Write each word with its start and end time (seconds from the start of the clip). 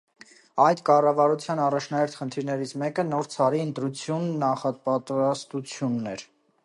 Այդ 0.63 0.79
կառավարության 0.87 1.61
առաջնահերթ 1.65 2.17
խնդիրներից 2.21 2.73
մեկը 2.85 3.05
նոր 3.11 3.29
ցարի 3.35 3.61
ընտրության 3.67 4.27
նախապատրաստությունն 4.45 6.11
էր։ 6.15 6.27